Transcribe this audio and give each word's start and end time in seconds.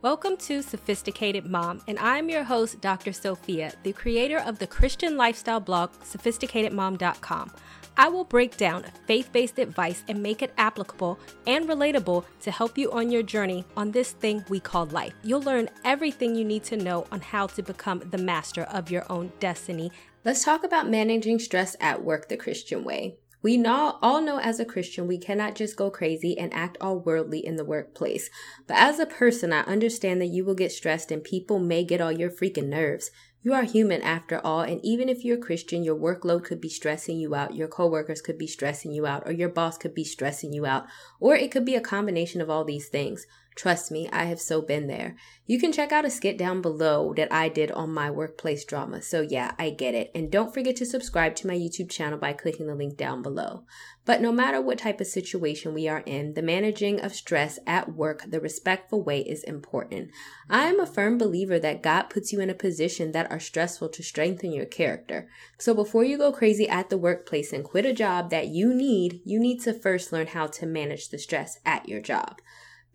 Welcome 0.00 0.36
to 0.36 0.62
Sophisticated 0.62 1.44
Mom, 1.44 1.82
and 1.88 1.98
I'm 1.98 2.28
your 2.28 2.44
host, 2.44 2.80
Dr. 2.80 3.12
Sophia, 3.12 3.72
the 3.82 3.92
creator 3.92 4.38
of 4.38 4.60
the 4.60 4.66
Christian 4.68 5.16
lifestyle 5.16 5.58
blog, 5.58 5.90
sophisticatedmom.com. 6.04 7.50
I 7.96 8.08
will 8.08 8.22
break 8.22 8.56
down 8.56 8.84
faith 9.08 9.32
based 9.32 9.58
advice 9.58 10.04
and 10.06 10.22
make 10.22 10.40
it 10.40 10.54
applicable 10.56 11.18
and 11.48 11.68
relatable 11.68 12.24
to 12.42 12.50
help 12.52 12.78
you 12.78 12.92
on 12.92 13.10
your 13.10 13.24
journey 13.24 13.64
on 13.76 13.90
this 13.90 14.12
thing 14.12 14.44
we 14.48 14.60
call 14.60 14.86
life. 14.86 15.14
You'll 15.24 15.42
learn 15.42 15.68
everything 15.84 16.36
you 16.36 16.44
need 16.44 16.62
to 16.64 16.76
know 16.76 17.04
on 17.10 17.20
how 17.20 17.48
to 17.48 17.62
become 17.64 17.98
the 18.08 18.18
master 18.18 18.62
of 18.62 18.92
your 18.92 19.04
own 19.10 19.32
destiny. 19.40 19.90
Let's 20.24 20.44
talk 20.44 20.62
about 20.62 20.88
managing 20.88 21.40
stress 21.40 21.74
at 21.80 22.04
work 22.04 22.28
the 22.28 22.36
Christian 22.36 22.84
way. 22.84 23.16
We 23.40 23.64
all 23.64 24.20
know 24.20 24.40
as 24.40 24.58
a 24.58 24.64
Christian, 24.64 25.06
we 25.06 25.18
cannot 25.18 25.54
just 25.54 25.76
go 25.76 25.90
crazy 25.90 26.36
and 26.36 26.52
act 26.52 26.76
all 26.80 26.98
worldly 26.98 27.44
in 27.44 27.56
the 27.56 27.64
workplace. 27.64 28.30
But 28.66 28.78
as 28.78 28.98
a 28.98 29.06
person, 29.06 29.52
I 29.52 29.60
understand 29.60 30.20
that 30.20 30.26
you 30.26 30.44
will 30.44 30.54
get 30.54 30.72
stressed 30.72 31.12
and 31.12 31.22
people 31.22 31.58
may 31.58 31.84
get 31.84 32.00
all 32.00 32.10
your 32.10 32.30
freaking 32.30 32.68
nerves. 32.68 33.10
You 33.40 33.54
are 33.54 33.62
human 33.62 34.02
after 34.02 34.44
all, 34.44 34.62
and 34.62 34.80
even 34.84 35.08
if 35.08 35.24
you're 35.24 35.38
a 35.38 35.40
Christian, 35.40 35.84
your 35.84 35.94
workload 35.94 36.42
could 36.42 36.60
be 36.60 36.68
stressing 36.68 37.18
you 37.18 37.36
out, 37.36 37.54
your 37.54 37.68
coworkers 37.68 38.20
could 38.20 38.36
be 38.36 38.48
stressing 38.48 38.90
you 38.90 39.06
out, 39.06 39.22
or 39.26 39.32
your 39.32 39.48
boss 39.48 39.78
could 39.78 39.94
be 39.94 40.02
stressing 40.02 40.52
you 40.52 40.66
out, 40.66 40.86
or 41.20 41.36
it 41.36 41.52
could 41.52 41.64
be 41.64 41.76
a 41.76 41.80
combination 41.80 42.40
of 42.40 42.50
all 42.50 42.64
these 42.64 42.88
things. 42.88 43.26
Trust 43.58 43.90
me, 43.90 44.08
I 44.12 44.26
have 44.26 44.40
so 44.40 44.62
been 44.62 44.86
there. 44.86 45.16
You 45.44 45.58
can 45.58 45.72
check 45.72 45.90
out 45.90 46.04
a 46.04 46.10
skit 46.10 46.38
down 46.38 46.62
below 46.62 47.12
that 47.14 47.32
I 47.32 47.48
did 47.48 47.72
on 47.72 47.92
my 47.92 48.08
workplace 48.08 48.64
drama. 48.64 49.02
So 49.02 49.20
yeah, 49.20 49.50
I 49.58 49.70
get 49.70 49.96
it. 49.96 50.12
And 50.14 50.30
don't 50.30 50.54
forget 50.54 50.76
to 50.76 50.86
subscribe 50.86 51.34
to 51.36 51.48
my 51.48 51.54
YouTube 51.54 51.90
channel 51.90 52.20
by 52.20 52.34
clicking 52.34 52.68
the 52.68 52.76
link 52.76 52.96
down 52.96 53.20
below. 53.20 53.64
But 54.04 54.20
no 54.20 54.30
matter 54.30 54.60
what 54.60 54.78
type 54.78 55.00
of 55.00 55.08
situation 55.08 55.74
we 55.74 55.88
are 55.88 56.04
in, 56.06 56.34
the 56.34 56.40
managing 56.40 57.00
of 57.00 57.16
stress 57.16 57.58
at 57.66 57.96
work 57.96 58.22
the 58.28 58.38
respectful 58.38 59.02
way 59.02 59.22
is 59.22 59.42
important. 59.42 60.12
I 60.48 60.68
am 60.68 60.78
a 60.78 60.86
firm 60.86 61.18
believer 61.18 61.58
that 61.58 61.82
God 61.82 62.04
puts 62.10 62.32
you 62.32 62.38
in 62.38 62.50
a 62.50 62.54
position 62.54 63.10
that 63.10 63.28
are 63.28 63.40
stressful 63.40 63.88
to 63.88 64.04
strengthen 64.04 64.52
your 64.52 64.66
character. 64.66 65.28
So 65.58 65.74
before 65.74 66.04
you 66.04 66.16
go 66.16 66.30
crazy 66.30 66.68
at 66.68 66.90
the 66.90 66.96
workplace 66.96 67.52
and 67.52 67.64
quit 67.64 67.86
a 67.86 67.92
job 67.92 68.30
that 68.30 68.46
you 68.46 68.72
need, 68.72 69.20
you 69.24 69.40
need 69.40 69.58
to 69.62 69.74
first 69.74 70.12
learn 70.12 70.28
how 70.28 70.46
to 70.46 70.64
manage 70.64 71.08
the 71.08 71.18
stress 71.18 71.58
at 71.66 71.88
your 71.88 72.00
job. 72.00 72.40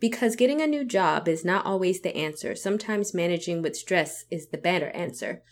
Because 0.04 0.36
getting 0.36 0.60
a 0.60 0.66
new 0.66 0.84
job 0.84 1.28
is 1.28 1.46
not 1.46 1.64
always 1.64 2.02
the 2.02 2.14
answer. 2.14 2.54
Sometimes 2.54 3.14
managing 3.14 3.62
with 3.62 3.74
stress 3.74 4.26
is 4.30 4.48
the 4.48 4.58
better 4.58 4.90
answer. 4.90 5.42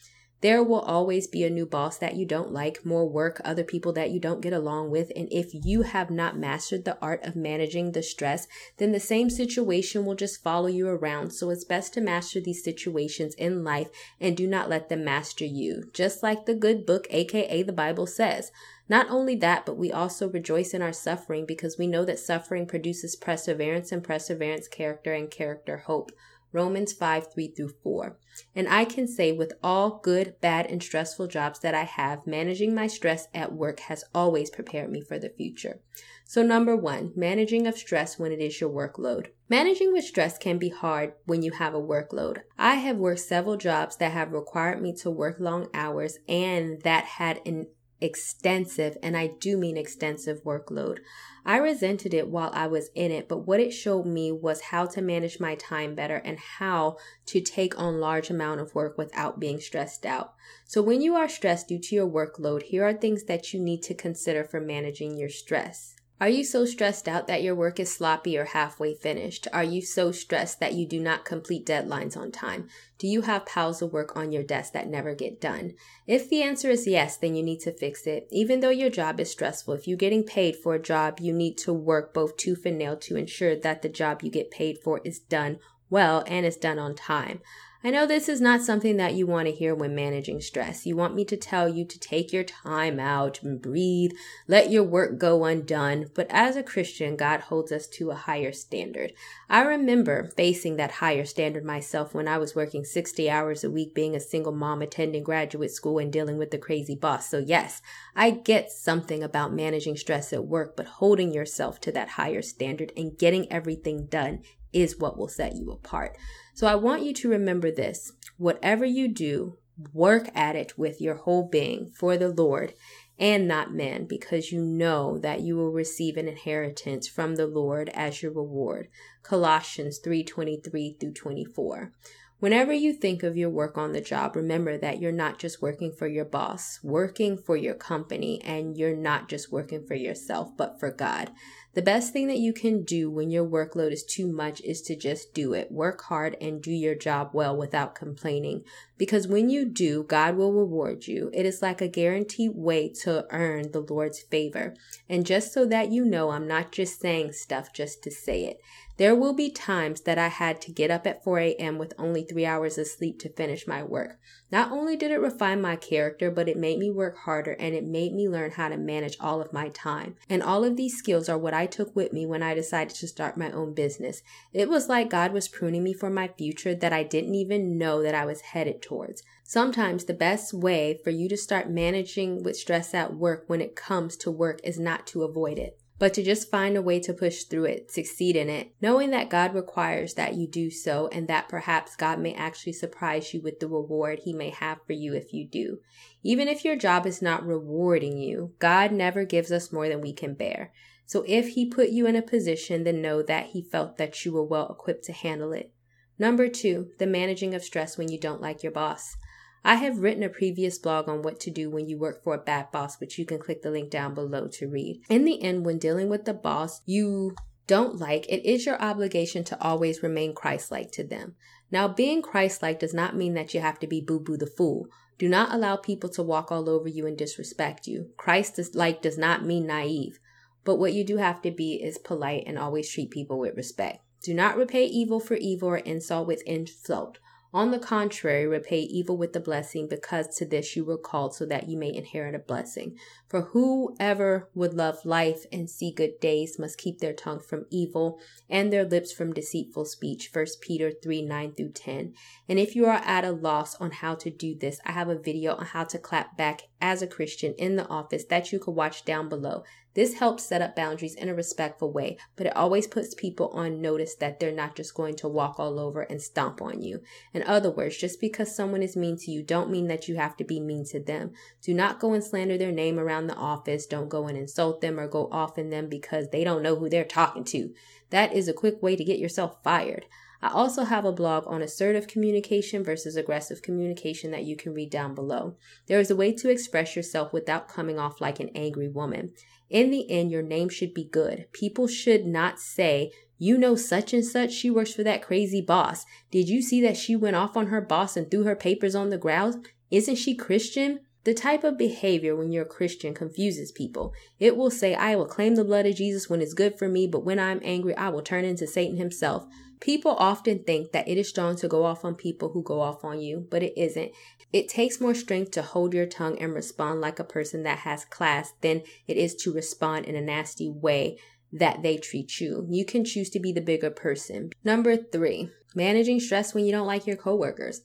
There 0.42 0.60
will 0.64 0.80
always 0.80 1.28
be 1.28 1.44
a 1.44 1.50
new 1.50 1.66
boss 1.66 1.98
that 1.98 2.16
you 2.16 2.26
don't 2.26 2.52
like, 2.52 2.84
more 2.84 3.08
work, 3.08 3.40
other 3.44 3.62
people 3.62 3.92
that 3.92 4.10
you 4.10 4.18
don't 4.18 4.40
get 4.40 4.52
along 4.52 4.90
with. 4.90 5.12
And 5.14 5.28
if 5.30 5.50
you 5.52 5.82
have 5.82 6.10
not 6.10 6.36
mastered 6.36 6.84
the 6.84 6.98
art 7.00 7.24
of 7.24 7.36
managing 7.36 7.92
the 7.92 8.02
stress, 8.02 8.48
then 8.78 8.90
the 8.90 8.98
same 8.98 9.30
situation 9.30 10.04
will 10.04 10.16
just 10.16 10.42
follow 10.42 10.66
you 10.66 10.88
around. 10.88 11.30
So 11.30 11.50
it's 11.50 11.64
best 11.64 11.94
to 11.94 12.00
master 12.00 12.40
these 12.40 12.64
situations 12.64 13.36
in 13.36 13.62
life 13.62 13.86
and 14.20 14.36
do 14.36 14.48
not 14.48 14.68
let 14.68 14.88
them 14.88 15.04
master 15.04 15.44
you. 15.44 15.84
Just 15.92 16.24
like 16.24 16.44
the 16.44 16.56
good 16.56 16.86
book, 16.86 17.06
aka 17.10 17.62
the 17.62 17.72
Bible 17.72 18.08
says. 18.08 18.50
Not 18.88 19.08
only 19.10 19.36
that, 19.36 19.64
but 19.64 19.78
we 19.78 19.92
also 19.92 20.28
rejoice 20.28 20.74
in 20.74 20.82
our 20.82 20.92
suffering 20.92 21.46
because 21.46 21.78
we 21.78 21.86
know 21.86 22.04
that 22.04 22.18
suffering 22.18 22.66
produces 22.66 23.14
perseverance 23.14 23.92
and 23.92 24.02
perseverance 24.02 24.66
character 24.66 25.12
and 25.12 25.30
character 25.30 25.84
hope. 25.86 26.10
Romans 26.52 26.92
5 26.92 27.32
3 27.32 27.48
through 27.48 27.74
4. 27.84 28.18
And 28.54 28.68
I 28.68 28.84
can 28.84 29.06
say 29.06 29.32
with 29.32 29.52
all 29.62 30.00
good, 30.02 30.36
bad, 30.40 30.66
and 30.66 30.82
stressful 30.82 31.26
jobs 31.26 31.60
that 31.60 31.74
I 31.74 31.84
have, 31.84 32.26
managing 32.26 32.74
my 32.74 32.86
stress 32.86 33.28
at 33.34 33.52
work 33.52 33.80
has 33.80 34.04
always 34.14 34.50
prepared 34.50 34.90
me 34.90 35.00
for 35.00 35.18
the 35.18 35.30
future. 35.30 35.80
So, 36.24 36.42
number 36.42 36.76
one, 36.76 37.12
managing 37.14 37.66
of 37.66 37.76
stress 37.76 38.18
when 38.18 38.32
it 38.32 38.40
is 38.40 38.60
your 38.60 38.70
workload. 38.70 39.28
Managing 39.48 39.92
with 39.92 40.04
stress 40.04 40.38
can 40.38 40.56
be 40.56 40.70
hard 40.70 41.12
when 41.26 41.42
you 41.42 41.52
have 41.52 41.74
a 41.74 41.80
workload. 41.80 42.38
I 42.58 42.76
have 42.76 42.96
worked 42.96 43.20
several 43.20 43.56
jobs 43.56 43.96
that 43.96 44.12
have 44.12 44.32
required 44.32 44.80
me 44.80 44.94
to 45.02 45.10
work 45.10 45.36
long 45.38 45.68
hours 45.74 46.18
and 46.26 46.80
that 46.82 47.04
had 47.04 47.40
an 47.44 47.66
extensive, 48.02 48.98
and 49.02 49.16
I 49.16 49.28
do 49.28 49.56
mean 49.56 49.76
extensive 49.76 50.42
workload. 50.44 50.98
I 51.44 51.56
resented 51.56 52.12
it 52.12 52.28
while 52.28 52.50
I 52.52 52.66
was 52.66 52.90
in 52.94 53.10
it, 53.10 53.28
but 53.28 53.46
what 53.46 53.60
it 53.60 53.70
showed 53.70 54.06
me 54.06 54.30
was 54.32 54.60
how 54.60 54.86
to 54.86 55.00
manage 55.00 55.40
my 55.40 55.54
time 55.54 55.94
better 55.94 56.16
and 56.16 56.38
how 56.38 56.96
to 57.26 57.40
take 57.40 57.78
on 57.78 58.00
large 58.00 58.30
amount 58.30 58.60
of 58.60 58.74
work 58.74 58.98
without 58.98 59.40
being 59.40 59.60
stressed 59.60 60.04
out. 60.04 60.34
So 60.64 60.82
when 60.82 61.00
you 61.00 61.14
are 61.14 61.28
stressed 61.28 61.68
due 61.68 61.78
to 61.78 61.94
your 61.94 62.08
workload, 62.08 62.62
here 62.62 62.84
are 62.84 62.92
things 62.92 63.24
that 63.24 63.52
you 63.52 63.60
need 63.60 63.82
to 63.84 63.94
consider 63.94 64.44
for 64.44 64.60
managing 64.60 65.16
your 65.16 65.30
stress. 65.30 65.96
Are 66.22 66.28
you 66.28 66.44
so 66.44 66.64
stressed 66.64 67.08
out 67.08 67.26
that 67.26 67.42
your 67.42 67.56
work 67.56 67.80
is 67.80 67.92
sloppy 67.92 68.38
or 68.38 68.44
halfway 68.44 68.94
finished? 68.94 69.48
Are 69.52 69.64
you 69.64 69.82
so 69.82 70.12
stressed 70.12 70.60
that 70.60 70.72
you 70.72 70.86
do 70.86 71.00
not 71.00 71.24
complete 71.24 71.66
deadlines 71.66 72.16
on 72.16 72.30
time? 72.30 72.68
Do 72.96 73.08
you 73.08 73.22
have 73.22 73.44
piles 73.44 73.82
of 73.82 73.92
work 73.92 74.16
on 74.16 74.30
your 74.30 74.44
desk 74.44 74.72
that 74.72 74.86
never 74.86 75.16
get 75.16 75.40
done? 75.40 75.72
If 76.06 76.30
the 76.30 76.44
answer 76.44 76.70
is 76.70 76.86
yes, 76.86 77.16
then 77.16 77.34
you 77.34 77.42
need 77.42 77.58
to 77.62 77.72
fix 77.72 78.06
it. 78.06 78.28
Even 78.30 78.60
though 78.60 78.70
your 78.70 78.88
job 78.88 79.18
is 79.18 79.32
stressful, 79.32 79.74
if 79.74 79.88
you're 79.88 79.96
getting 79.96 80.22
paid 80.22 80.54
for 80.54 80.76
a 80.76 80.80
job, 80.80 81.18
you 81.18 81.32
need 81.32 81.58
to 81.58 81.72
work 81.72 82.14
both 82.14 82.36
tooth 82.36 82.64
and 82.64 82.78
nail 82.78 82.96
to 82.98 83.16
ensure 83.16 83.56
that 83.56 83.82
the 83.82 83.88
job 83.88 84.22
you 84.22 84.30
get 84.30 84.52
paid 84.52 84.78
for 84.78 85.00
is 85.02 85.18
done 85.18 85.58
well 85.90 86.22
and 86.28 86.46
is 86.46 86.56
done 86.56 86.78
on 86.78 86.94
time. 86.94 87.40
I 87.84 87.90
know 87.90 88.06
this 88.06 88.28
is 88.28 88.40
not 88.40 88.62
something 88.62 88.96
that 88.98 89.14
you 89.14 89.26
want 89.26 89.48
to 89.48 89.52
hear 89.52 89.74
when 89.74 89.92
managing 89.92 90.40
stress. 90.40 90.86
You 90.86 90.94
want 90.94 91.16
me 91.16 91.24
to 91.24 91.36
tell 91.36 91.68
you 91.68 91.84
to 91.84 91.98
take 91.98 92.32
your 92.32 92.44
time 92.44 93.00
out 93.00 93.42
and 93.42 93.60
breathe, 93.60 94.12
let 94.46 94.70
your 94.70 94.84
work 94.84 95.18
go 95.18 95.44
undone. 95.44 96.06
But 96.14 96.28
as 96.30 96.54
a 96.54 96.62
Christian, 96.62 97.16
God 97.16 97.40
holds 97.40 97.72
us 97.72 97.88
to 97.88 98.10
a 98.10 98.14
higher 98.14 98.52
standard. 98.52 99.12
I 99.50 99.62
remember 99.62 100.30
facing 100.36 100.76
that 100.76 100.92
higher 100.92 101.24
standard 101.24 101.64
myself 101.64 102.14
when 102.14 102.28
I 102.28 102.38
was 102.38 102.54
working 102.54 102.84
60 102.84 103.28
hours 103.28 103.64
a 103.64 103.70
week, 103.70 103.96
being 103.96 104.14
a 104.14 104.20
single 104.20 104.52
mom, 104.52 104.80
attending 104.80 105.24
graduate 105.24 105.72
school, 105.72 105.98
and 105.98 106.12
dealing 106.12 106.38
with 106.38 106.52
the 106.52 106.58
crazy 106.58 106.94
boss. 106.94 107.28
So, 107.28 107.38
yes, 107.38 107.82
I 108.14 108.30
get 108.30 108.70
something 108.70 109.24
about 109.24 109.52
managing 109.52 109.96
stress 109.96 110.32
at 110.32 110.46
work, 110.46 110.76
but 110.76 110.86
holding 110.86 111.32
yourself 111.32 111.80
to 111.80 111.90
that 111.92 112.10
higher 112.10 112.42
standard 112.42 112.92
and 112.96 113.18
getting 113.18 113.50
everything 113.50 114.06
done 114.06 114.42
is 114.72 114.98
what 114.98 115.18
will 115.18 115.28
set 115.28 115.56
you 115.56 115.70
apart. 115.70 116.16
So 116.54 116.66
I 116.66 116.74
want 116.74 117.02
you 117.02 117.12
to 117.14 117.28
remember 117.28 117.70
this 117.70 118.12
whatever 118.36 118.84
you 118.84 119.08
do, 119.08 119.58
work 119.92 120.28
at 120.34 120.56
it 120.56 120.78
with 120.78 121.00
your 121.00 121.14
whole 121.16 121.48
being 121.48 121.90
for 121.94 122.16
the 122.16 122.28
Lord 122.28 122.74
and 123.18 123.46
not 123.46 123.72
man, 123.72 124.06
because 124.06 124.50
you 124.50 124.60
know 124.60 125.18
that 125.18 125.40
you 125.40 125.56
will 125.56 125.70
receive 125.70 126.16
an 126.16 126.26
inheritance 126.26 127.06
from 127.06 127.36
the 127.36 127.46
Lord 127.46 127.88
as 127.90 128.22
your 128.22 128.32
reward. 128.32 128.88
Colossians 129.22 130.00
3:23 130.00 130.98
through 130.98 131.12
24. 131.12 131.92
Whenever 132.40 132.72
you 132.72 132.92
think 132.92 133.22
of 133.22 133.36
your 133.36 133.50
work 133.50 133.78
on 133.78 133.92
the 133.92 134.00
job, 134.00 134.34
remember 134.34 134.76
that 134.76 135.00
you're 135.00 135.12
not 135.12 135.38
just 135.38 135.62
working 135.62 135.92
for 135.92 136.08
your 136.08 136.24
boss, 136.24 136.80
working 136.82 137.38
for 137.38 137.56
your 137.56 137.74
company, 137.74 138.42
and 138.42 138.76
you're 138.76 138.96
not 138.96 139.28
just 139.28 139.52
working 139.52 139.86
for 139.86 139.94
yourself, 139.94 140.50
but 140.56 140.80
for 140.80 140.90
God. 140.90 141.30
The 141.74 141.80
best 141.82 142.12
thing 142.12 142.26
that 142.26 142.38
you 142.38 142.52
can 142.52 142.82
do 142.82 143.10
when 143.10 143.30
your 143.30 143.46
workload 143.46 143.92
is 143.92 144.04
too 144.04 144.30
much 144.30 144.60
is 144.60 144.82
to 144.82 144.94
just 144.94 145.32
do 145.32 145.54
it. 145.54 145.72
Work 145.72 146.02
hard 146.02 146.36
and 146.38 146.60
do 146.60 146.70
your 146.70 146.94
job 146.94 147.30
well 147.32 147.56
without 147.56 147.94
complaining. 147.94 148.64
Because 148.98 149.26
when 149.26 149.48
you 149.48 149.64
do, 149.64 150.02
God 150.02 150.36
will 150.36 150.52
reward 150.52 151.06
you. 151.06 151.30
It 151.32 151.46
is 151.46 151.62
like 151.62 151.80
a 151.80 151.88
guaranteed 151.88 152.52
way 152.54 152.90
to 153.02 153.26
earn 153.30 153.72
the 153.72 153.80
Lord's 153.80 154.20
favor. 154.20 154.74
And 155.08 155.24
just 155.24 155.52
so 155.54 155.64
that 155.66 155.90
you 155.90 156.04
know, 156.04 156.30
I'm 156.30 156.46
not 156.46 156.72
just 156.72 157.00
saying 157.00 157.32
stuff 157.32 157.72
just 157.72 158.02
to 158.02 158.10
say 158.10 158.44
it. 158.44 158.60
There 158.98 159.16
will 159.16 159.32
be 159.32 159.50
times 159.50 160.02
that 160.02 160.18
I 160.18 160.28
had 160.28 160.60
to 160.62 160.70
get 160.70 160.90
up 160.90 161.06
at 161.06 161.24
4 161.24 161.38
a.m. 161.40 161.78
with 161.78 161.94
only 161.98 162.22
three 162.22 162.44
hours 162.44 162.76
of 162.76 162.86
sleep 162.86 163.18
to 163.20 163.30
finish 163.30 163.66
my 163.66 163.82
work. 163.82 164.20
Not 164.50 164.70
only 164.70 164.96
did 164.96 165.10
it 165.10 165.18
refine 165.18 165.62
my 165.62 165.76
character, 165.76 166.30
but 166.30 166.48
it 166.48 166.58
made 166.58 166.78
me 166.78 166.90
work 166.90 167.16
harder 167.16 167.52
and 167.52 167.74
it 167.74 167.84
made 167.84 168.12
me 168.12 168.28
learn 168.28 168.50
how 168.52 168.68
to 168.68 168.76
manage 168.76 169.16
all 169.18 169.40
of 169.40 169.52
my 169.52 169.70
time. 169.70 170.16
And 170.28 170.42
all 170.42 170.62
of 170.62 170.76
these 170.76 170.96
skills 170.96 171.28
are 171.28 171.38
what 171.38 171.54
I 171.54 171.61
took 171.66 171.94
with 171.94 172.12
me 172.12 172.26
when 172.26 172.42
I 172.42 172.54
decided 172.54 172.94
to 172.96 173.08
start 173.08 173.36
my 173.36 173.50
own 173.50 173.74
business. 173.74 174.22
It 174.52 174.68
was 174.68 174.88
like 174.88 175.10
God 175.10 175.32
was 175.32 175.48
pruning 175.48 175.82
me 175.82 175.92
for 175.92 176.10
my 176.10 176.28
future 176.28 176.74
that 176.74 176.92
I 176.92 177.02
didn't 177.02 177.34
even 177.34 177.78
know 177.78 178.02
that 178.02 178.14
I 178.14 178.24
was 178.24 178.40
headed 178.40 178.82
towards. 178.82 179.22
Sometimes 179.44 180.04
the 180.04 180.14
best 180.14 180.52
way 180.52 180.98
for 181.02 181.10
you 181.10 181.28
to 181.28 181.36
start 181.36 181.70
managing 181.70 182.42
with 182.42 182.56
stress 182.56 182.94
at 182.94 183.14
work 183.14 183.44
when 183.46 183.60
it 183.60 183.76
comes 183.76 184.16
to 184.18 184.30
work 184.30 184.60
is 184.64 184.78
not 184.78 185.06
to 185.08 185.22
avoid 185.22 185.58
it 185.58 185.78
but 186.02 186.14
to 186.14 186.20
just 186.24 186.50
find 186.50 186.76
a 186.76 186.82
way 186.82 186.98
to 186.98 187.14
push 187.14 187.44
through 187.44 187.66
it, 187.66 187.88
succeed 187.88 188.34
in 188.34 188.48
it, 188.48 188.74
knowing 188.80 189.10
that 189.10 189.30
God 189.30 189.54
requires 189.54 190.14
that 190.14 190.34
you 190.34 190.48
do 190.48 190.68
so 190.68 191.08
and 191.12 191.28
that 191.28 191.48
perhaps 191.48 191.94
God 191.94 192.18
may 192.18 192.34
actually 192.34 192.72
surprise 192.72 193.32
you 193.32 193.40
with 193.40 193.60
the 193.60 193.68
reward 193.68 194.18
He 194.24 194.32
may 194.32 194.50
have 194.50 194.78
for 194.84 194.94
you 194.94 195.14
if 195.14 195.32
you 195.32 195.46
do. 195.46 195.78
Even 196.24 196.48
if 196.48 196.64
your 196.64 196.74
job 196.74 197.06
is 197.06 197.22
not 197.22 197.46
rewarding 197.46 198.18
you, 198.18 198.52
God 198.58 198.90
never 198.90 199.24
gives 199.24 199.52
us 199.52 199.70
more 199.70 199.88
than 199.88 200.00
we 200.00 200.12
can 200.12 200.34
bear. 200.34 200.72
So 201.06 201.24
if 201.26 201.50
He 201.50 201.68
put 201.68 201.90
you 201.90 202.06
in 202.06 202.16
a 202.16 202.22
position, 202.22 202.84
then 202.84 203.02
know 203.02 203.22
that 203.22 203.46
He 203.46 203.62
felt 203.62 203.96
that 203.98 204.24
you 204.24 204.32
were 204.32 204.44
well 204.44 204.70
equipped 204.70 205.04
to 205.04 205.12
handle 205.12 205.52
it. 205.52 205.72
Number 206.18 206.48
two, 206.48 206.90
the 206.98 207.06
managing 207.06 207.54
of 207.54 207.64
stress 207.64 207.98
when 207.98 208.10
you 208.10 208.18
don't 208.18 208.40
like 208.40 208.62
your 208.62 208.72
boss. 208.72 209.16
I 209.64 209.76
have 209.76 210.00
written 210.00 210.22
a 210.22 210.28
previous 210.28 210.78
blog 210.78 211.08
on 211.08 211.22
what 211.22 211.38
to 211.40 211.50
do 211.50 211.70
when 211.70 211.88
you 211.88 211.96
work 211.96 212.24
for 212.24 212.34
a 212.34 212.38
bad 212.38 212.72
boss, 212.72 212.98
which 213.00 213.18
you 213.18 213.24
can 213.24 213.38
click 213.38 213.62
the 213.62 213.70
link 213.70 213.90
down 213.90 214.14
below 214.14 214.48
to 214.54 214.68
read. 214.68 215.02
In 215.08 215.24
the 215.24 215.40
end, 215.42 215.64
when 215.64 215.78
dealing 215.78 216.08
with 216.08 216.24
the 216.24 216.34
boss, 216.34 216.80
you 216.84 217.36
don't 217.68 217.96
like, 217.96 218.26
it 218.28 218.44
is 218.44 218.66
your 218.66 218.80
obligation 218.82 219.44
to 219.44 219.62
always 219.62 220.02
remain 220.02 220.34
Christ 220.34 220.72
like 220.72 220.90
to 220.92 221.04
them. 221.04 221.36
Now, 221.70 221.86
being 221.86 222.22
Christ 222.22 222.60
like 222.60 222.80
does 222.80 222.92
not 222.92 223.16
mean 223.16 223.34
that 223.34 223.54
you 223.54 223.60
have 223.60 223.78
to 223.78 223.86
be 223.86 224.00
boo 224.00 224.18
boo 224.20 224.36
the 224.36 224.46
fool. 224.46 224.88
Do 225.16 225.28
not 225.28 225.54
allow 225.54 225.76
people 225.76 226.10
to 226.10 226.22
walk 226.22 226.50
all 226.50 226.68
over 226.68 226.88
you 226.88 227.06
and 227.06 227.16
disrespect 227.16 227.86
you. 227.86 228.10
Christ 228.16 228.58
like 228.74 229.00
does 229.00 229.16
not 229.16 229.44
mean 229.44 229.66
naive. 229.66 230.18
But 230.64 230.76
what 230.76 230.92
you 230.92 231.04
do 231.04 231.16
have 231.16 231.42
to 231.42 231.50
be 231.50 231.82
is 231.82 231.98
polite 231.98 232.44
and 232.46 232.58
always 232.58 232.88
treat 232.88 233.10
people 233.10 233.38
with 233.38 233.56
respect. 233.56 234.00
Do 234.22 234.34
not 234.34 234.56
repay 234.56 234.84
evil 234.84 235.18
for 235.18 235.34
evil 235.34 235.70
or 235.70 235.78
insult 235.78 236.28
with 236.28 236.42
insult. 236.42 237.18
On 237.54 237.70
the 237.70 237.78
contrary, 237.78 238.46
repay 238.46 238.80
evil 238.80 239.18
with 239.18 239.34
the 239.34 239.40
blessing, 239.40 239.86
because 239.86 240.34
to 240.38 240.46
this 240.46 240.74
you 240.74 240.86
were 240.86 240.96
called, 240.96 241.34
so 241.34 241.44
that 241.44 241.68
you 241.68 241.76
may 241.76 241.92
inherit 241.92 242.34
a 242.34 242.38
blessing. 242.38 242.96
For 243.28 243.42
whoever 243.42 244.48
would 244.54 244.72
love 244.72 245.04
life 245.04 245.44
and 245.52 245.68
see 245.68 245.92
good 245.92 246.18
days 246.18 246.58
must 246.58 246.78
keep 246.78 247.00
their 247.00 247.12
tongue 247.12 247.40
from 247.40 247.66
evil 247.68 248.18
and 248.48 248.72
their 248.72 248.84
lips 248.84 249.12
from 249.12 249.34
deceitful 249.34 249.84
speech. 249.84 250.30
1 250.32 250.46
Peter 250.62 250.90
3 250.90 251.20
9 251.20 251.52
through 251.52 251.72
10. 251.72 252.14
And 252.48 252.58
if 252.58 252.74
you 252.74 252.86
are 252.86 253.02
at 253.04 253.26
a 253.26 253.32
loss 253.32 253.74
on 253.74 253.90
how 253.90 254.14
to 254.14 254.30
do 254.30 254.54
this, 254.58 254.80
I 254.86 254.92
have 254.92 255.10
a 255.10 255.18
video 255.18 255.54
on 255.54 255.66
how 255.66 255.84
to 255.84 255.98
clap 255.98 256.38
back 256.38 256.62
as 256.80 257.02
a 257.02 257.06
Christian 257.06 257.52
in 257.58 257.76
the 257.76 257.86
office 257.86 258.24
that 258.30 258.50
you 258.50 258.60
can 258.60 258.74
watch 258.74 259.04
down 259.04 259.28
below. 259.28 259.62
This 259.94 260.14
helps 260.14 260.44
set 260.44 260.62
up 260.62 260.74
boundaries 260.74 261.14
in 261.14 261.28
a 261.28 261.34
respectful 261.34 261.92
way, 261.92 262.16
but 262.34 262.46
it 262.46 262.56
always 262.56 262.86
puts 262.86 263.14
people 263.14 263.48
on 263.48 263.82
notice 263.82 264.14
that 264.16 264.40
they're 264.40 264.50
not 264.50 264.74
just 264.74 264.94
going 264.94 265.16
to 265.16 265.28
walk 265.28 265.60
all 265.60 265.78
over 265.78 266.02
and 266.02 266.20
stomp 266.20 266.62
on 266.62 266.80
you. 266.82 267.02
In 267.34 267.42
other 267.42 267.70
words, 267.70 267.98
just 267.98 268.20
because 268.20 268.54
someone 268.54 268.82
is 268.82 268.96
mean 268.96 269.18
to 269.18 269.30
you, 269.30 269.42
don't 269.42 269.70
mean 269.70 269.88
that 269.88 270.08
you 270.08 270.16
have 270.16 270.36
to 270.38 270.44
be 270.44 270.60
mean 270.60 270.84
to 270.86 271.00
them. 271.00 271.32
Do 271.62 271.74
not 271.74 272.00
go 272.00 272.14
and 272.14 272.24
slander 272.24 272.56
their 272.56 272.72
name 272.72 272.98
around 272.98 273.26
the 273.26 273.36
office. 273.36 273.86
Don't 273.86 274.08
go 274.08 274.28
and 274.28 274.38
insult 274.38 274.80
them 274.80 274.98
or 274.98 275.06
go 275.08 275.28
off 275.30 275.58
in 275.58 275.70
them 275.70 275.88
because 275.88 276.30
they 276.30 276.44
don't 276.44 276.62
know 276.62 276.76
who 276.76 276.88
they're 276.88 277.04
talking 277.04 277.44
to. 277.44 277.74
That 278.10 278.32
is 278.32 278.48
a 278.48 278.54
quick 278.54 278.82
way 278.82 278.96
to 278.96 279.04
get 279.04 279.18
yourself 279.18 279.62
fired. 279.62 280.06
I 280.42 280.48
also 280.48 280.82
have 280.82 281.04
a 281.04 281.12
blog 281.12 281.44
on 281.46 281.62
assertive 281.62 282.08
communication 282.08 282.82
versus 282.82 283.14
aggressive 283.14 283.62
communication 283.62 284.32
that 284.32 284.42
you 284.42 284.56
can 284.56 284.74
read 284.74 284.90
down 284.90 285.14
below. 285.14 285.56
There 285.86 286.00
is 286.00 286.10
a 286.10 286.16
way 286.16 286.32
to 286.32 286.50
express 286.50 286.96
yourself 286.96 287.32
without 287.32 287.68
coming 287.68 287.98
off 287.98 288.20
like 288.20 288.40
an 288.40 288.50
angry 288.54 288.88
woman. 288.88 289.34
In 289.70 289.90
the 289.90 290.10
end, 290.10 290.32
your 290.32 290.42
name 290.42 290.68
should 290.68 290.94
be 290.94 291.04
good. 291.04 291.46
People 291.52 291.86
should 291.86 292.26
not 292.26 292.58
say, 292.58 293.12
you 293.38 293.56
know 293.56 293.76
such 293.76 294.12
and 294.12 294.24
such, 294.24 294.52
she 294.52 294.68
works 294.68 294.92
for 294.92 295.04
that 295.04 295.22
crazy 295.22 295.60
boss. 295.60 296.04
Did 296.32 296.48
you 296.48 296.60
see 296.60 296.80
that 296.82 296.96
she 296.96 297.14
went 297.14 297.36
off 297.36 297.56
on 297.56 297.68
her 297.68 297.80
boss 297.80 298.16
and 298.16 298.30
threw 298.30 298.42
her 298.42 298.56
papers 298.56 298.94
on 298.96 299.10
the 299.10 299.18
ground? 299.18 299.68
Isn't 299.90 300.16
she 300.16 300.34
Christian? 300.34 301.00
The 301.24 301.34
type 301.34 301.62
of 301.62 301.78
behavior 301.78 302.34
when 302.34 302.50
you're 302.50 302.64
a 302.64 302.68
Christian 302.68 303.14
confuses 303.14 303.70
people. 303.70 304.12
It 304.40 304.56
will 304.56 304.70
say, 304.70 304.94
I 304.94 305.14
will 305.14 305.26
claim 305.26 305.54
the 305.54 305.64
blood 305.64 305.86
of 305.86 305.94
Jesus 305.94 306.28
when 306.28 306.40
it's 306.40 306.54
good 306.54 306.78
for 306.78 306.88
me, 306.88 307.06
but 307.06 307.24
when 307.24 307.38
I'm 307.38 307.60
angry, 307.62 307.94
I 307.94 308.08
will 308.08 308.22
turn 308.22 308.44
into 308.44 308.66
Satan 308.66 308.96
himself. 308.96 309.46
People 309.80 310.12
often 310.12 310.64
think 310.64 310.92
that 310.92 311.08
it 311.08 311.18
is 311.18 311.28
strong 311.28 311.56
to 311.56 311.68
go 311.68 311.84
off 311.84 312.04
on 312.04 312.16
people 312.16 312.50
who 312.50 312.62
go 312.62 312.80
off 312.80 313.04
on 313.04 313.20
you, 313.20 313.46
but 313.50 313.62
it 313.62 313.72
isn't. 313.76 314.12
It 314.52 314.68
takes 314.68 315.00
more 315.00 315.14
strength 315.14 315.52
to 315.52 315.62
hold 315.62 315.94
your 315.94 316.06
tongue 316.06 316.38
and 316.40 316.54
respond 316.54 317.00
like 317.00 317.18
a 317.18 317.24
person 317.24 317.62
that 317.62 317.78
has 317.78 318.04
class 318.04 318.52
than 318.60 318.82
it 319.06 319.16
is 319.16 319.34
to 319.36 319.52
respond 319.52 320.06
in 320.06 320.16
a 320.16 320.20
nasty 320.20 320.68
way 320.70 321.18
that 321.52 321.82
they 321.82 321.98
treat 321.98 322.40
you. 322.40 322.66
You 322.68 322.84
can 322.84 323.04
choose 323.04 323.30
to 323.30 323.40
be 323.40 323.52
the 323.52 323.60
bigger 323.60 323.90
person. 323.90 324.50
Number 324.64 324.96
three, 324.96 325.50
managing 325.74 326.20
stress 326.20 326.54
when 326.54 326.64
you 326.64 326.72
don't 326.72 326.86
like 326.86 327.06
your 327.06 327.16
coworkers. 327.16 327.82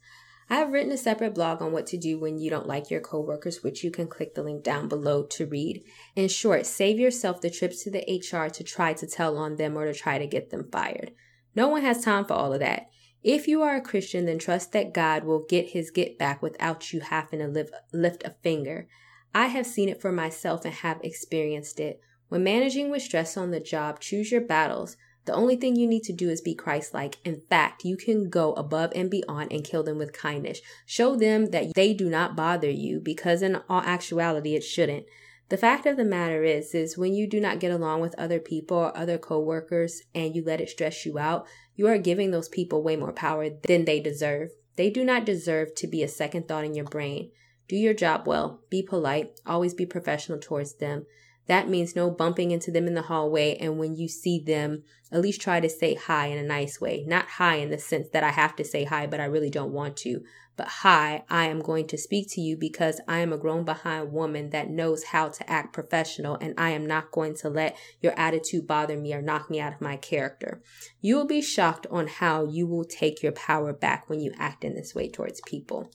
I 0.50 0.56
have 0.56 0.72
written 0.72 0.94
a 0.94 0.98
separate 0.98 1.36
blog 1.36 1.62
on 1.62 1.74
what 1.74 1.88
to 1.88 1.98
do 1.98 2.20
when 2.20 2.38
you 2.38 2.50
don't 2.50 2.68
like 2.68 2.90
your 2.90 3.02
coworkers, 3.02 3.64
which 3.64 3.84
you 3.84 3.92
can 3.92 4.08
click 4.08 4.34
the 4.34 4.44
link 4.44 4.64
down 4.64 4.88
below 4.88 5.24
to 5.24 5.46
read. 5.46 5.84
In 6.16 6.30
short, 6.30 6.66
save 6.66 7.00
yourself 7.00 7.42
the 7.42 7.50
trips 7.50 7.84
to 7.84 7.92
the 7.92 8.06
HR 8.08 8.50
to 8.50 8.64
try 8.64 8.94
to 8.94 9.06
tell 9.06 9.38
on 9.38 9.58
them 9.58 9.78
or 9.78 9.86
to 9.86 9.94
try 9.94 10.18
to 10.18 10.26
get 10.26 10.50
them 10.50 10.70
fired. 10.72 11.12
No 11.54 11.68
one 11.68 11.82
has 11.82 12.04
time 12.04 12.24
for 12.24 12.34
all 12.34 12.54
of 12.54 12.62
that. 12.62 12.88
If 13.24 13.48
you 13.48 13.62
are 13.62 13.76
a 13.76 13.82
Christian, 13.82 14.26
then 14.26 14.40
trust 14.40 14.72
that 14.72 14.94
God 14.94 15.26
will 15.26 15.44
get 15.44 15.72
his 15.72 15.92
get 15.92 16.18
back 16.18 16.42
without 16.42 16.94
you 16.94 17.02
having 17.02 17.40
to 17.40 17.48
live, 17.48 17.72
lift 17.92 18.24
a 18.24 18.36
finger. 18.42 18.88
I 19.36 19.48
have 19.48 19.66
seen 19.66 19.90
it 19.90 20.02
for 20.02 20.12
myself 20.12 20.64
and 20.64 20.74
have 20.74 21.02
experienced 21.04 21.80
it. 21.80 22.00
When 22.30 22.44
managing 22.44 22.90
with 22.90 23.02
stress 23.02 23.36
on 23.36 23.52
the 23.52 23.60
job, 23.60 24.00
choose 24.00 24.32
your 24.32 24.42
battles. 24.42 24.96
The 25.28 25.34
only 25.34 25.58
thing 25.58 25.76
you 25.76 25.88
need 25.88 26.04
to 26.04 26.14
do 26.14 26.30
is 26.30 26.40
be 26.40 26.56
Christ 26.56 26.94
like. 26.94 27.18
In 27.26 27.42
fact, 27.42 27.84
you 27.84 27.98
can 27.98 28.30
go 28.30 28.54
above 28.54 28.94
and 28.96 29.12
beyond 29.12 29.52
and 29.52 29.62
kill 29.62 29.84
them 29.84 29.98
with 29.98 30.14
kindness. 30.14 30.62
Show 30.86 31.18
them 31.18 31.48
that 31.48 31.74
they 31.76 31.94
do 31.94 32.10
not 32.10 32.38
bother 32.38 32.70
you 32.70 33.02
because, 33.02 33.42
in 33.42 33.58
all 33.68 33.82
actuality, 33.82 34.56
it 34.56 34.64
shouldn't. 34.64 35.06
The 35.50 35.58
fact 35.58 35.86
of 35.86 35.98
the 35.98 36.06
matter 36.06 36.44
is, 36.44 36.74
is 36.74 36.98
when 36.98 37.14
you 37.14 37.28
do 37.28 37.42
not 37.42 37.60
get 37.60 37.74
along 37.74 38.00
with 38.00 38.18
other 38.18 38.40
people 38.40 38.78
or 38.78 38.98
other 38.98 39.18
coworkers 39.18 40.02
and 40.16 40.34
you 40.34 40.44
let 40.46 40.62
it 40.62 40.70
stress 40.70 41.06
you 41.06 41.20
out, 41.20 41.46
you 41.76 41.88
are 41.88 41.98
giving 41.98 42.32
those 42.32 42.48
people 42.48 42.82
way 42.82 42.96
more 42.96 43.12
power 43.12 43.50
than 43.50 43.84
they 43.84 44.00
deserve. 44.00 44.52
They 44.78 44.90
do 44.90 45.04
not 45.04 45.26
deserve 45.26 45.76
to 45.76 45.88
be 45.88 46.04
a 46.04 46.08
second 46.08 46.48
thought 46.48 46.64
in 46.64 46.74
your 46.74 46.86
brain. 46.86 47.32
Do 47.68 47.76
your 47.76 47.94
job 47.94 48.28
well. 48.28 48.62
Be 48.70 48.82
polite. 48.82 49.42
Always 49.46 49.74
be 49.74 49.86
professional 49.86 50.40
towards 50.40 50.76
them. 50.76 51.06
That 51.48 51.70
means 51.70 51.96
no 51.96 52.10
bumping 52.10 52.52
into 52.52 52.72
them 52.72 52.88
in 52.88 52.94
the 52.94 53.04
hallway. 53.04 53.56
And 53.56 53.80
when 53.80 53.96
you 53.96 54.08
see 54.08 54.40
them, 54.40 54.84
at 55.12 55.22
least 55.22 55.42
try 55.42 55.60
to 55.60 55.70
say 55.70 55.96
hi 55.96 56.28
in 56.28 56.38
a 56.38 56.44
nice 56.44 56.82
way. 56.82 57.06
Not 57.08 57.28
hi 57.28 57.56
in 57.56 57.70
the 57.70 57.78
sense 57.78 58.10
that 58.10 58.24
I 58.24 58.32
have 58.32 58.56
to 58.58 58.66
say 58.66 58.84
hi, 58.84 59.08
but 59.08 59.22
I 59.22 59.26
really 59.26 59.50
don't 59.50 59.72
want 59.72 59.96
to. 59.98 60.24
But 60.58 60.68
hi, 60.68 61.24
I 61.30 61.46
am 61.46 61.62
going 61.62 61.88
to 61.88 61.98
speak 61.98 62.28
to 62.32 62.42
you 62.42 62.58
because 62.58 63.00
I 63.08 63.20
am 63.20 63.32
a 63.32 63.38
grown 63.38 63.64
behind 63.64 64.12
woman 64.12 64.50
that 64.50 64.70
knows 64.70 65.06
how 65.06 65.30
to 65.30 65.50
act 65.50 65.72
professional 65.72 66.36
and 66.42 66.56
I 66.58 66.72
am 66.72 66.86
not 66.86 67.12
going 67.12 67.36
to 67.38 67.50
let 67.50 67.78
your 68.02 68.14
attitude 68.20 68.68
bother 68.68 68.98
me 68.98 69.14
or 69.14 69.22
knock 69.22 69.52
me 69.52 69.60
out 69.60 69.74
of 69.74 69.82
my 69.82 69.98
character. 69.98 70.62
You 71.00 71.16
will 71.16 71.28
be 71.28 71.42
shocked 71.42 71.86
on 71.92 72.08
how 72.08 72.46
you 72.46 72.66
will 72.66 72.86
take 72.86 73.22
your 73.22 73.34
power 73.34 73.72
back 73.72 74.10
when 74.10 74.20
you 74.20 74.34
act 74.38 74.66
in 74.66 74.74
this 74.74 74.96
way 74.96 75.10
towards 75.10 75.42
people. 75.46 75.92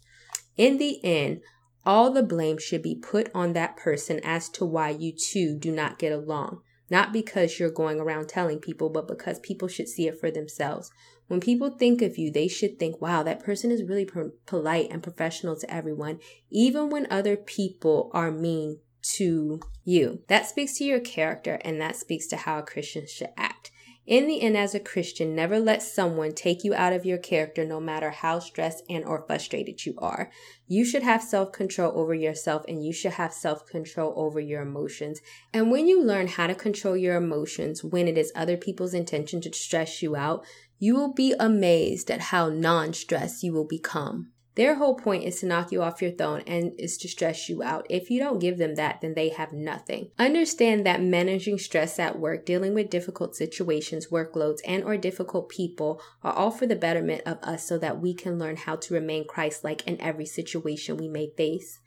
In 0.57 0.79
the 0.79 1.05
end, 1.05 1.41
all 1.85 2.11
the 2.11 2.23
blame 2.23 2.59
should 2.59 2.83
be 2.83 2.95
put 2.95 3.31
on 3.35 3.53
that 3.53 3.77
person 3.77 4.21
as 4.23 4.49
to 4.51 4.65
why 4.65 4.91
you 4.91 5.13
two 5.13 5.59
do 5.59 5.73
not 5.73 5.99
get 5.99 6.13
along. 6.13 6.61
Not 6.91 7.13
because 7.13 7.59
you're 7.59 7.71
going 7.71 7.99
around 7.99 8.29
telling 8.29 8.59
people, 8.59 8.91
but 8.91 9.09
because 9.09 9.39
people 9.41 9.67
should 9.67 9.89
see 9.89 10.09
it 10.09 10.21
for 10.21 10.31
themselves. 10.31 10.91
When 11.27 11.41
people 11.41 11.71
think 11.71 12.03
of 12.03 12.19
you, 12.19 12.31
they 12.31 12.49
should 12.49 12.79
think, 12.79 13.01
wow, 13.01 13.23
that 13.23 13.43
person 13.43 13.71
is 13.71 13.89
really 13.89 14.07
polite 14.45 14.89
and 14.91 15.03
professional 15.03 15.57
to 15.57 15.73
everyone, 15.73 16.19
even 16.51 16.91
when 16.91 17.07
other 17.11 17.37
people 17.37 18.11
are 18.13 18.31
mean 18.31 18.81
to 19.15 19.61
you. 19.85 20.23
That 20.29 20.47
speaks 20.47 20.77
to 20.79 20.85
your 20.85 21.01
character 21.01 21.59
and 21.65 21.81
that 21.81 21.97
speaks 21.97 22.27
to 22.29 22.37
how 22.37 22.59
a 22.59 22.63
Christian 22.63 23.07
should 23.07 23.31
act. 23.39 23.62
In 24.05 24.27
the 24.27 24.41
end, 24.41 24.57
as 24.57 24.75
a 24.75 24.81
Christian, 24.81 25.37
never 25.37 25.61
let 25.61 25.81
someone 25.81 26.33
take 26.33 26.65
you 26.65 26.75
out 26.75 26.93
of 26.93 27.07
your 27.07 27.19
character 27.19 27.65
no 27.65 27.79
matter 27.79 28.11
how 28.11 28.41
stressed 28.41 28.83
and 28.91 29.05
or 29.05 29.25
frustrated 29.25 29.87
you 29.87 29.95
are. 29.99 30.29
You 30.67 30.85
should 30.85 31.05
have 31.05 31.23
self-control 31.23 31.93
over 31.95 32.13
yourself 32.13 32.65
and 32.67 32.85
you 32.85 32.93
should 32.93 33.13
have 33.13 33.33
self-control 33.33 34.15
over 34.17 34.41
your 34.41 34.63
emotions. 34.63 35.21
And 35.55 35.71
when 35.71 35.87
you 35.87 36.03
learn 36.03 36.27
how 36.27 36.49
to 36.49 36.55
control 36.55 36.97
your 36.97 37.15
emotions 37.15 37.85
when 37.85 38.09
it 38.09 38.19
is 38.19 38.33
other 38.35 38.57
people's 38.57 38.93
intention 38.93 39.41
to 39.43 39.53
stress 39.53 40.03
you 40.03 40.17
out, 40.17 40.45
you 40.81 40.97
will 40.97 41.13
be 41.13 41.33
amazed 41.39 42.11
at 42.11 42.21
how 42.21 42.49
non-stressed 42.49 43.45
you 43.45 43.53
will 43.53 43.69
become. 43.69 44.32
Their 44.55 44.75
whole 44.75 44.95
point 44.95 45.25
is 45.25 45.41
to 45.41 45.47
knock 45.47 45.73
you 45.73 45.83
off 45.83 46.03
your 46.03 46.11
throne 46.11 46.43
and 46.47 46.73
is 46.79 46.99
to 46.99 47.09
stress 47.09 47.49
you 47.49 47.63
out. 47.63 47.87
If 47.89 48.11
you 48.11 48.21
don't 48.21 48.39
give 48.39 48.59
them 48.59 48.75
that, 48.75 49.01
then 49.01 49.15
they 49.15 49.31
have 49.31 49.53
nothing. 49.53 50.11
Understand 50.19 50.85
that 50.85 51.03
managing 51.03 51.59
stress 51.59 51.99
at 51.99 52.19
work, 52.19 52.45
dealing 52.45 52.75
with 52.75 52.91
difficult 52.91 53.35
situations, 53.35 54.09
workloads, 54.09 54.59
and 54.67 54.85
or 54.85 54.99
difficult 54.99 55.49
people 55.49 56.03
are 56.23 56.35
all 56.35 56.51
for 56.51 56.67
the 56.67 56.77
betterment 56.77 57.23
of 57.25 57.39
us 57.43 57.67
so 57.67 57.79
that 57.79 58.01
we 58.01 58.13
can 58.13 58.39
learn 58.39 58.57
how 58.57 58.77
to 58.77 58.95
remain 58.95 59.27
Christ-like 59.27 59.87
in 59.87 59.99
every 60.01 60.27
situation 60.27 60.99
we 60.99 61.09
may 61.09 61.31
face. 61.35 61.79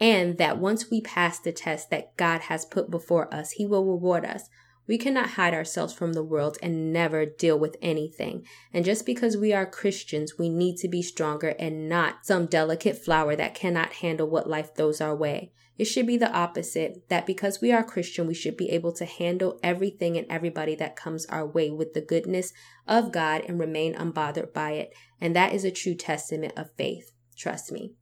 And 0.00 0.38
that 0.38 0.58
once 0.58 0.90
we 0.90 1.00
pass 1.02 1.38
the 1.38 1.52
test 1.52 1.90
that 1.90 2.16
God 2.16 2.42
has 2.42 2.64
put 2.64 2.90
before 2.90 3.32
us, 3.32 3.52
he 3.52 3.66
will 3.66 3.84
reward 3.84 4.24
us. 4.24 4.48
We 4.88 4.98
cannot 4.98 5.30
hide 5.30 5.54
ourselves 5.54 5.92
from 5.92 6.12
the 6.12 6.22
world 6.22 6.58
and 6.62 6.92
never 6.92 7.26
deal 7.26 7.58
with 7.58 7.76
anything. 7.82 8.46
And 8.72 8.84
just 8.84 9.04
because 9.04 9.36
we 9.36 9.52
are 9.52 9.66
Christians, 9.66 10.38
we 10.38 10.48
need 10.48 10.76
to 10.78 10.88
be 10.88 11.02
stronger 11.02 11.54
and 11.58 11.88
not 11.88 12.24
some 12.24 12.46
delicate 12.46 12.96
flower 12.96 13.34
that 13.36 13.54
cannot 13.54 13.94
handle 13.94 14.28
what 14.28 14.48
life 14.48 14.76
throws 14.76 15.00
our 15.00 15.14
way. 15.14 15.52
It 15.78 15.84
should 15.84 16.06
be 16.06 16.16
the 16.16 16.32
opposite 16.32 17.08
that 17.08 17.26
because 17.26 17.60
we 17.60 17.70
are 17.70 17.84
Christian, 17.84 18.26
we 18.26 18.34
should 18.34 18.56
be 18.56 18.70
able 18.70 18.92
to 18.92 19.04
handle 19.04 19.60
everything 19.62 20.16
and 20.16 20.26
everybody 20.30 20.74
that 20.76 20.96
comes 20.96 21.26
our 21.26 21.46
way 21.46 21.70
with 21.70 21.92
the 21.92 22.00
goodness 22.00 22.52
of 22.86 23.12
God 23.12 23.42
and 23.46 23.58
remain 23.58 23.94
unbothered 23.94 24.54
by 24.54 24.72
it. 24.72 24.94
And 25.20 25.36
that 25.36 25.52
is 25.52 25.64
a 25.64 25.70
true 25.70 25.94
testament 25.94 26.54
of 26.56 26.70
faith. 26.76 27.12
Trust 27.36 27.72
me. 27.72 27.92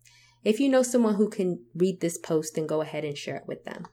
If 0.45 0.61
you 0.61 0.69
know 0.69 0.83
someone 0.83 1.15
who 1.15 1.29
can 1.29 1.65
read 1.75 2.01
this 2.01 2.19
post, 2.19 2.55
then 2.55 2.67
go 2.67 2.83
ahead 2.83 3.05
and 3.05 3.17
share 3.17 3.37
it 3.37 3.49
with 3.49 3.65
them. 3.65 3.87